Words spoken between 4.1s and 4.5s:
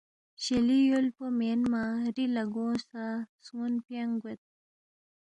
گوید۔